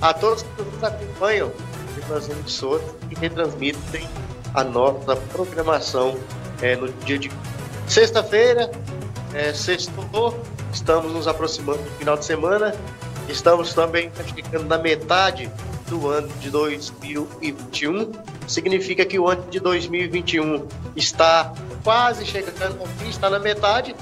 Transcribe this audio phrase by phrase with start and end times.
[0.00, 1.52] a todos que nos acompanham
[2.06, 4.08] pelas emissoras e retransmitem
[4.54, 6.16] a nossa programação
[6.62, 7.30] é, no dia de
[7.86, 8.70] sexta-feira,
[9.34, 10.38] é, sextou,
[10.72, 12.74] estamos nos aproximando do final de semana,
[13.28, 15.50] estamos também chegando na metade
[15.88, 18.12] do ano de 2021.
[18.46, 21.52] Significa que o ano de 2021 está
[21.84, 23.94] quase chegando ao fim, está na metade,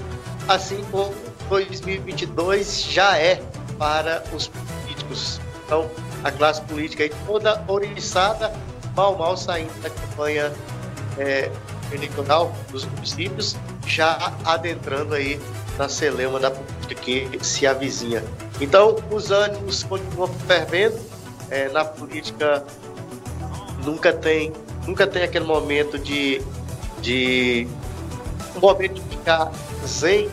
[0.48, 1.14] assim como
[1.48, 3.42] 2022 já é
[3.78, 5.40] para os políticos.
[5.66, 5.90] Então,
[6.22, 8.52] a classe política aí toda oriçada,
[8.94, 10.52] mal, mal saindo da campanha
[11.18, 11.50] é,
[11.92, 15.40] eleitoral dos municípios, já adentrando aí
[15.76, 18.22] na celeuma da política que se avizinha.
[18.60, 20.98] Então, os ânimos continuam fervendo,
[21.50, 22.64] é, na política
[23.84, 24.52] nunca tem,
[24.86, 26.40] nunca tem aquele momento de,
[27.02, 27.66] de
[28.56, 29.50] um momento de ficar
[29.84, 30.30] zen,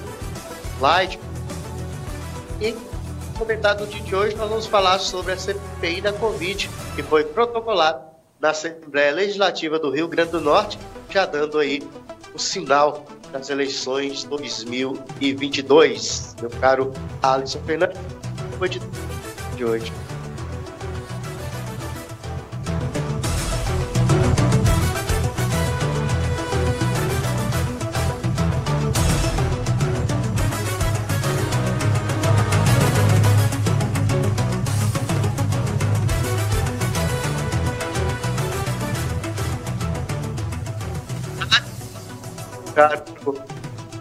[0.79, 1.19] light.
[2.61, 2.75] E
[3.33, 7.23] comentário do dia de hoje nós vamos falar sobre a CPI da Covid, que foi
[7.23, 8.01] protocolada
[8.39, 10.77] na Assembleia Legislativa do Rio Grande do Norte,
[11.09, 11.81] já dando aí
[12.33, 16.35] o sinal das eleições 2022.
[16.41, 16.91] Meu caro
[17.21, 17.99] Alisson Fernandes,
[18.57, 18.79] foi de
[19.63, 19.91] hoje.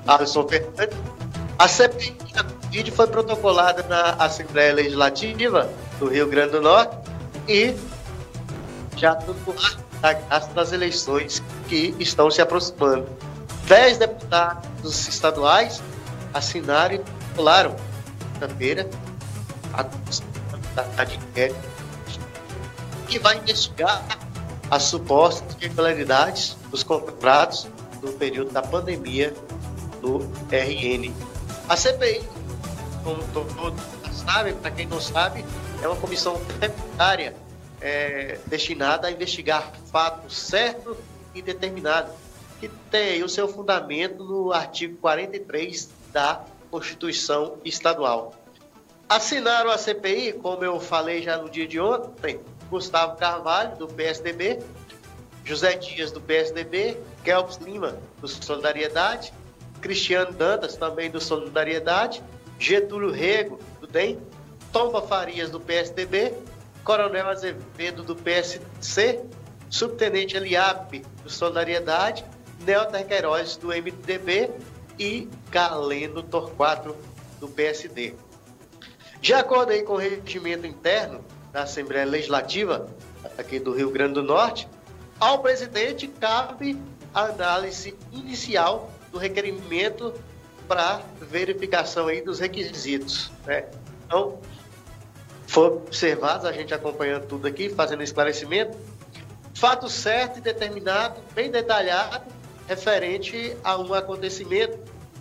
[0.06, 0.96] Alisson Fernandes,
[1.58, 6.96] a CPI da Covid foi protocolada na Assembleia Legislativa do Rio Grande do Norte
[7.48, 7.74] e
[8.96, 9.54] já tudo
[10.00, 13.06] graças das eleições que estão se aproximando.
[13.66, 15.80] Dez deputados estaduais
[16.34, 17.76] assinaram e protocolaram
[20.96, 21.72] a de inquérito
[23.06, 24.02] que vai investigar
[24.70, 27.68] as supostas irregularidades dos contratos
[28.02, 29.32] no período da pandemia
[30.02, 30.18] do
[30.50, 31.14] RN.
[31.68, 32.22] A CPI,
[33.02, 33.80] como todos
[34.12, 35.44] sabem, para quem não sabe,
[35.80, 37.34] é uma comissão temporária
[37.80, 40.96] é, destinada a investigar fatos certos
[41.34, 42.12] e determinados,
[42.60, 48.34] que tem o seu fundamento no artigo 43 da Constituição Estadual.
[49.08, 52.40] Assinaram a CPI, como eu falei já no dia de ontem,
[52.70, 54.60] Gustavo Carvalho, do PSDB,
[55.44, 59.32] José Dias, do PSDB, Kelps Lima, do Solidariedade,
[59.82, 62.22] Cristiano Dantas, também do Solidariedade,
[62.58, 64.18] Getúlio Rego, do DEM,
[64.72, 66.32] Tomba Farias, do PSDB,
[66.84, 69.20] Coronel Azevedo, do PSC,
[69.68, 72.24] Subtenente Eliape, do Solidariedade,
[72.64, 74.50] Nelta Queiroz, do MDB
[74.98, 76.96] e Galeno Torquato,
[77.40, 78.14] do PSD.
[79.20, 82.88] De acordo aí com o regimento interno da Assembleia Legislativa
[83.36, 84.68] aqui do Rio Grande do Norte,
[85.18, 86.80] ao presidente cabe
[87.12, 90.12] a análise inicial do requerimento
[90.66, 93.30] para verificação aí dos requisitos.
[93.46, 93.66] Né?
[94.06, 94.38] Então,
[95.46, 98.76] foi observado, a gente acompanhando tudo aqui, fazendo esclarecimento,
[99.54, 102.24] fato certo e determinado, bem detalhado,
[102.66, 104.78] referente a um acontecimento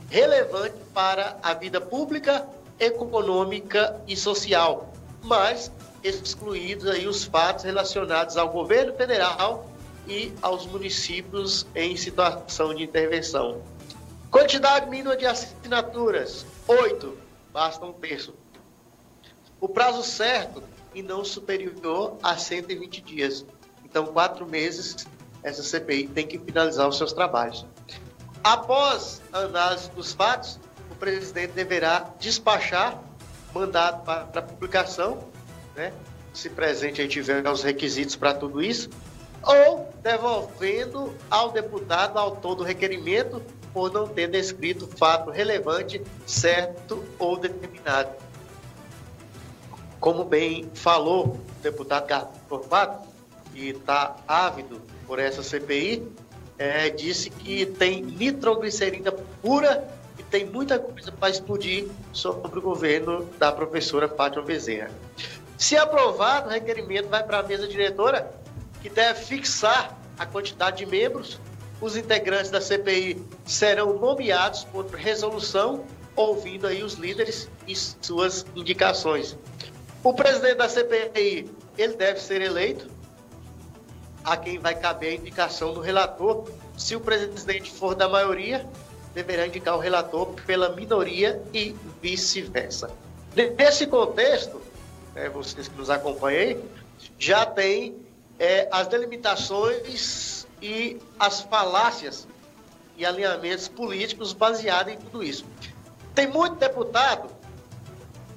[0.10, 2.48] relevante para a vida pública,
[2.80, 5.72] econômica e social, mas
[6.04, 9.70] excluídos aí os fatos relacionados ao governo federal
[10.08, 13.62] e aos municípios em situação de intervenção.
[14.32, 17.18] Quantidade mínima de assinaturas, oito,
[17.52, 18.34] basta um terço.
[19.60, 20.64] O prazo certo
[20.96, 23.46] e não superior a 120 dias.
[23.84, 25.06] Então, quatro meses,
[25.44, 27.66] essa CPI tem que finalizar os seus trabalhos.
[28.42, 30.58] Após a análise dos fatos,
[30.90, 33.04] o presidente deverá despachar
[33.54, 35.28] mandado para publicação,
[35.76, 35.92] né?
[36.34, 38.90] se presente aí tiver os requisitos para tudo isso,
[39.44, 43.42] ou devolvendo ao deputado autor do requerimento
[43.74, 48.10] por não ter descrito fato relevante, certo ou determinado.
[50.00, 53.08] Como bem falou o deputado Carlos Torquato,
[53.54, 56.08] que está ávido por essa CPI,
[56.58, 63.26] é, disse que tem nitroglicerina pura e tem muita coisa para explodir sobre o governo
[63.38, 64.92] da professora Fátima Bezerra.
[65.58, 68.32] Se aprovado, o requerimento vai para a mesa diretora
[68.82, 71.40] que deve fixar a quantidade de membros.
[71.82, 75.84] Os integrantes da CPI serão nomeados por resolução,
[76.16, 79.36] ouvindo aí os líderes e suas indicações.
[80.04, 82.88] O presidente da CPI, ele deve ser eleito,
[84.24, 86.48] a quem vai caber a indicação do relator.
[86.78, 88.68] Se o presidente for da maioria,
[89.16, 92.92] deverá indicar o relator pela minoria e vice-versa.
[93.58, 94.62] Nesse contexto,
[95.16, 96.62] né, vocês que nos acompanham
[97.18, 97.96] já tem
[98.38, 100.31] é, as delimitações
[100.62, 102.28] e as falácias
[102.98, 105.46] e alinhamentos políticos baseados em tudo isso.
[106.14, 107.30] Tem muito deputado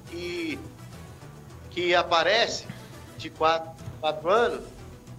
[0.09, 2.65] que, aparece
[3.17, 3.69] de quatro,
[3.99, 4.63] quatro anos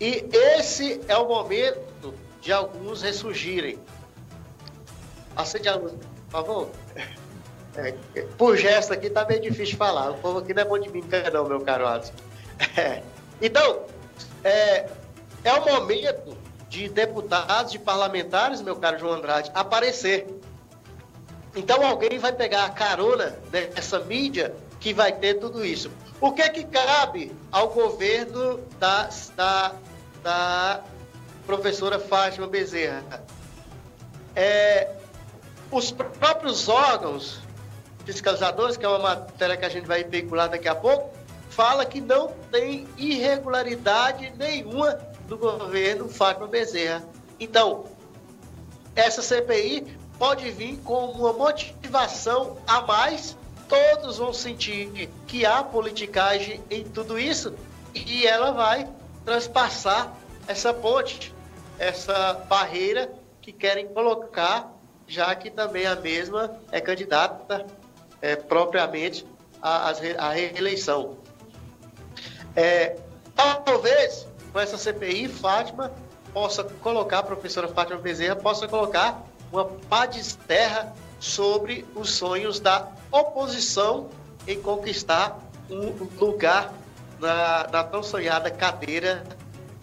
[0.00, 3.79] e esse é o momento de alguns ressurgirem.
[5.35, 6.70] Acende a luz, por favor.
[7.75, 7.93] É,
[8.38, 10.11] por gesto aqui tá meio difícil de falar.
[10.11, 12.12] O povo aqui não é bom de mímica não, meu caro Alisson.
[12.75, 13.03] É.
[13.43, 13.82] Então,
[14.43, 14.88] é,
[15.44, 16.35] é o momento
[16.68, 20.26] de deputados, de parlamentares, meu caro João Andrade, aparecer.
[21.54, 25.90] Então alguém vai pegar a carona dessa mídia que vai ter tudo isso.
[26.20, 29.72] O que é que cabe ao governo da, da,
[30.22, 30.80] da
[31.46, 33.24] professora Fátima Bezerra?
[34.34, 34.90] É,
[35.70, 37.40] os próprios órgãos
[38.04, 41.10] fiscalizadores, que é uma matéria que a gente vai veicular daqui a pouco,
[41.50, 47.05] fala que não tem irregularidade nenhuma do governo Fátima Bezerra.
[47.38, 47.84] Então,
[48.94, 49.87] essa CPI
[50.19, 53.37] pode vir com uma motivação a mais,
[53.69, 57.55] todos vão sentir que há politicagem em tudo isso
[57.94, 58.88] e ela vai
[59.25, 61.34] transpassar essa ponte,
[61.79, 63.12] essa barreira
[63.43, 64.72] que querem colocar,
[65.06, 67.67] já que também a mesma é candidata
[68.22, 69.26] é, propriamente
[69.61, 71.19] à, à reeleição.
[72.55, 72.96] É,
[73.64, 74.26] talvez
[74.56, 75.93] com essa CPI, Fátima
[76.32, 79.23] possa colocar, a professora Fátima Bezerra possa colocar
[79.53, 84.08] uma pá de terra sobre os sonhos da oposição
[84.49, 85.38] em conquistar
[85.69, 86.73] um lugar
[87.20, 89.25] na, na tão sonhada cadeira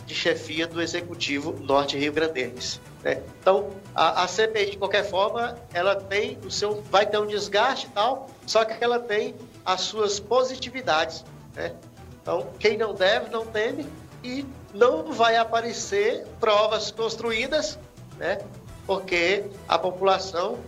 [0.08, 2.81] de chefia do Executivo Norte Rio Grandense.
[3.04, 3.22] Né?
[3.40, 7.86] Então, a, a, CPI, de qualquer forma, ela tem o seu, vai ter um desgaste
[7.86, 11.24] e tal, só que ela tem as suas positividades.
[11.54, 11.75] Né?
[12.24, 13.86] Então, quem não deve, não teme,
[14.24, 17.78] e não vai aparecer provas construídas,
[18.18, 18.40] né?
[18.86, 20.60] Porque a população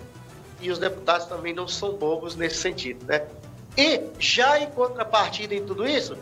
[0.61, 3.25] e os deputados também não são bobos nesse sentido, né?
[3.77, 6.17] E já em contrapartida em tudo isso,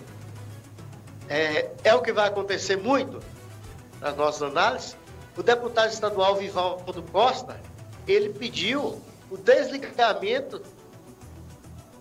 [1.29, 3.19] é, é o que vai acontecer muito
[3.99, 4.97] nas nossas análises.
[5.37, 7.59] O deputado estadual Vivaldo Costa,
[8.07, 10.61] ele pediu o desligamento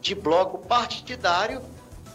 [0.00, 1.62] de bloco partidário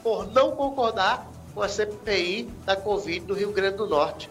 [0.04, 4.30] por não concordar com a CPI da Covid do Rio Grande do Norte.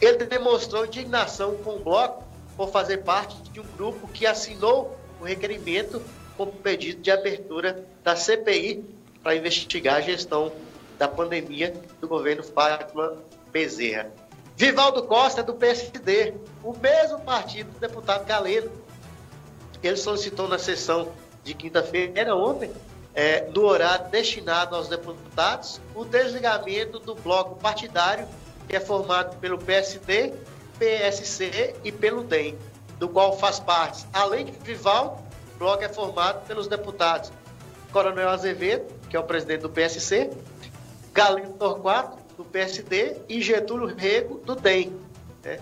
[0.00, 2.24] Ele demonstrou indignação com o bloco
[2.56, 6.00] por fazer parte de um grupo que assinou o requerimento
[6.34, 8.82] com pedido de abertura da CPI
[9.22, 10.50] para investigar a gestão
[10.98, 13.18] da pandemia do governo Fátima
[13.52, 14.10] Bezerra.
[14.56, 16.32] Vivaldo Costa do PSD,
[16.64, 18.72] o mesmo partido do deputado Galeno.
[19.82, 21.12] Ele solicitou na sessão
[21.44, 22.72] de quinta-feira, ontem,
[23.14, 28.26] é, no horário destinado aos deputados, o desligamento do bloco partidário,
[28.68, 30.32] que é formado pelo PSD,
[30.78, 32.58] PSC e pelo DEM,
[32.98, 35.22] do qual faz parte, além de Vival,
[35.54, 37.30] o bloco é formado pelos deputados
[37.92, 40.30] Coronel Azevedo, que é o presidente do PSC,
[41.12, 44.96] Galino Torquato, do PSD, e Getúlio Rego, do DEM.
[45.44, 45.60] Né?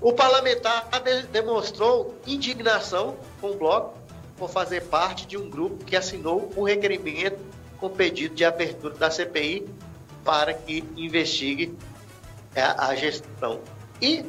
[0.00, 0.88] O parlamentar
[1.30, 4.01] demonstrou indignação com o bloco
[4.36, 7.38] por fazer parte de um grupo que assinou um requerimento
[7.78, 9.68] com pedido de abertura da CPI
[10.24, 11.76] para que investigue
[12.56, 13.60] a, a gestão.
[14.00, 14.24] E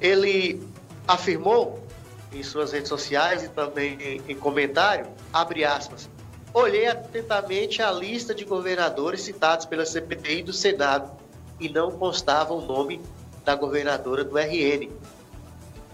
[0.00, 0.62] ele
[1.06, 1.84] afirmou
[2.32, 6.08] em suas redes sociais e também em, em comentário, abre aspas,
[6.54, 11.10] olhei atentamente a lista de governadores citados pela CPI do Senado
[11.58, 13.00] e não constava o nome
[13.44, 14.90] da governadora do RN.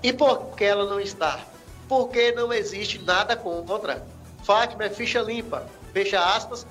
[0.02, 1.40] E por que ela não está?
[1.88, 4.04] Porque não existe nada contra.
[4.42, 6.66] Fátima é ficha limpa, fecha aspas,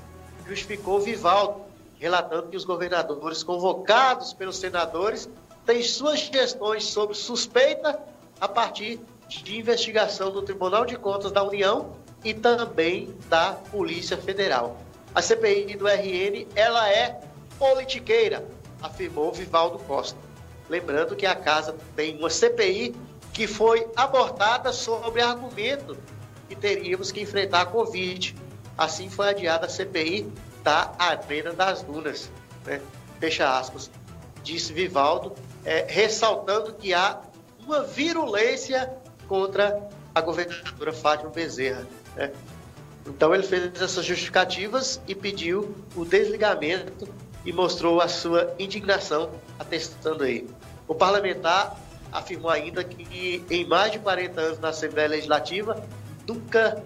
[0.47, 1.61] justificou Vivaldo,
[1.97, 5.29] relatando que os governadores convocados pelos senadores
[5.65, 7.99] têm suas gestões sob suspeita
[8.39, 14.77] a partir de investigação do Tribunal de Contas da União e também da Polícia Federal.
[15.13, 17.21] A CPI do RN, ela é
[17.57, 18.45] politiqueira,
[18.81, 20.19] afirmou Vivaldo Costa.
[20.69, 22.95] Lembrando que a casa tem uma CPI
[23.35, 25.97] que foi abortada sobre argumento
[26.47, 28.33] que teríamos que enfrentar a Covid.
[28.77, 30.31] Assim foi adiada a CPI
[30.63, 32.31] da Arena das Dunas.
[32.65, 32.79] Né?
[33.19, 33.91] Fecha aspas.
[34.41, 35.33] Disse Vivaldo,
[35.65, 37.19] é, ressaltando que há
[37.59, 38.89] uma virulência
[39.27, 41.85] contra a governadora Fátima Bezerra.
[42.15, 42.31] Né?
[43.05, 47.05] Então ele fez essas justificativas e pediu o desligamento
[47.43, 50.47] e mostrou a sua indignação atestando aí.
[50.87, 51.75] O parlamentar
[52.17, 55.83] afirmou ainda que em mais de 40 anos na Assembleia Legislativa,
[56.27, 56.81] nunca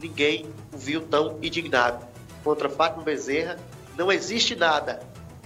[0.00, 2.04] ninguém o viu tão indignado
[2.42, 3.56] contra Fátima Bezerra
[3.96, 5.00] não existe nada.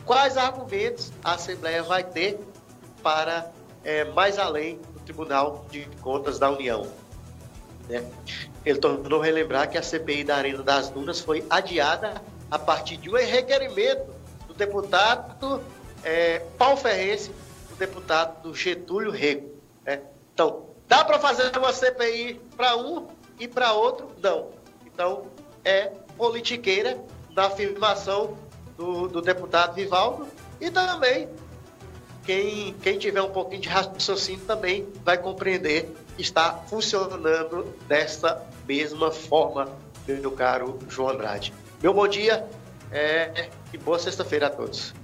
[0.05, 2.41] Quais argumentos a Assembleia vai ter
[3.03, 3.51] para
[3.85, 6.87] é, mais além do Tribunal de Contas da União?
[7.89, 8.05] Né?
[8.65, 13.11] Ele tornou relembrar que a CPI da Arena das Dunas foi adiada a partir de
[13.11, 14.07] um requerimento
[14.47, 15.61] do deputado
[16.03, 17.31] é, Paulo Ferrense,
[17.77, 19.51] do deputado Getúlio Rego.
[19.85, 20.01] Né?
[20.33, 23.07] Então, dá para fazer uma CPI para um
[23.39, 24.11] e para outro?
[24.23, 24.51] Não.
[24.87, 25.27] Então,
[25.65, 26.99] é politiqueira
[27.35, 28.37] da afirmação
[28.77, 30.27] do, do deputado Vivaldo
[30.61, 31.29] e também
[32.25, 39.13] quem, quem tiver um pouquinho de raciocínio também vai compreender que está funcionando dessa mesma
[39.13, 39.69] forma,
[40.09, 41.53] meu caro João Andrade.
[41.83, 42.49] Meu bom dia
[42.91, 44.95] é, e boa sexta-feira a todos.